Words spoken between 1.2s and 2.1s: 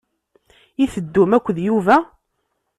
akked Yuba?